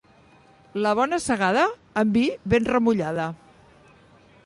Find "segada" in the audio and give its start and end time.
1.27-1.67